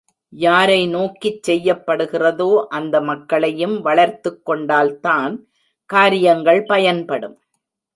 யாரை 0.33 0.87
நோக்கிச் 0.87 1.43
செய்யப்படுகிறதோ 1.43 2.49
அந்த 2.69 3.01
மக்களையும் 3.01 3.81
வளர்த்துக் 3.81 4.45
கொண்டால்தான் 4.45 5.35
காரியங்கள் 5.89 6.63
பயன்படும். 6.65 7.37